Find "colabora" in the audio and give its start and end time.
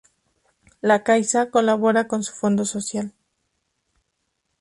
1.51-2.07